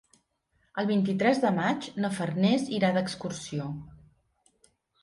[0.83, 3.71] El vint-i-tres de maig na Farners irà d'excursió.